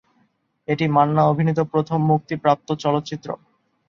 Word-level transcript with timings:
এটি 0.67 0.85
মান্না 0.87 1.21
অভিনীত 1.25 1.59
প্রথম 1.71 1.99
মুক্তি 2.11 2.35
প্রাপ্ত 2.43 2.67
চলচ্চিত্র। 2.83 3.29